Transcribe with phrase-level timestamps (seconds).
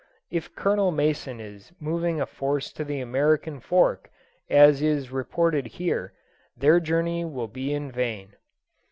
[0.31, 4.09] If Colonel Mason is moving a force to the American Fork,
[4.49, 6.11] as is reported here,
[6.57, 8.33] their journey will be in vain.